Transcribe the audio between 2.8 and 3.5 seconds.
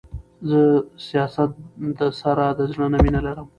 نه مينه لرم.